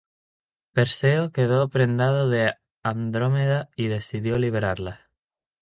Perseo 0.73 1.31
quedó 1.31 1.69
prendado 1.69 2.27
de 2.27 2.55
Andrómeda 2.81 3.69
y 3.75 3.85
decidió 3.85 4.39
liberarla. 4.39 5.11